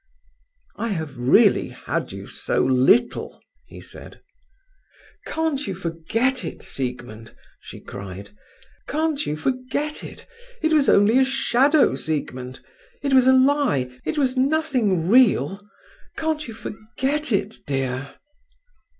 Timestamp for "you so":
2.11-2.61